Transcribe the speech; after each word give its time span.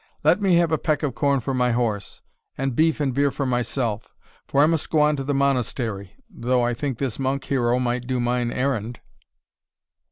Let 0.23 0.41
me 0.41 0.55
have 0.55 0.71
a 0.71 0.79
peck 0.79 1.03
of 1.03 1.13
corn 1.13 1.41
for 1.41 1.53
my 1.53 1.73
horse, 1.73 2.23
and 2.57 2.75
beef 2.75 2.99
and 2.99 3.13
beer 3.13 3.29
for 3.29 3.45
myself, 3.45 4.15
for 4.47 4.63
I 4.63 4.65
must 4.65 4.89
go 4.89 4.99
on 5.01 5.15
to 5.17 5.23
the 5.23 5.35
Monastery 5.35 6.15
though 6.27 6.63
I 6.63 6.73
think 6.73 6.97
this 6.97 7.19
monk 7.19 7.43
hero 7.43 7.77
might 7.77 8.07
do 8.07 8.19
mine 8.19 8.51
errand." 8.51 8.99